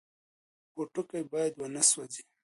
پوټکی 0.73 1.23
باید 1.31 1.53
ونه 1.59 1.83
سوځي. 1.89 2.23